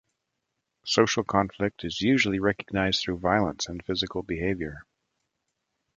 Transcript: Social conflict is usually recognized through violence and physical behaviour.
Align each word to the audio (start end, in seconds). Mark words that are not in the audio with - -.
Social 0.87 1.23
conflict 1.23 1.83
is 1.83 2.01
usually 2.01 2.39
recognized 2.39 3.01
through 3.03 3.19
violence 3.19 3.67
and 3.67 3.85
physical 3.85 4.23
behaviour. 4.23 4.81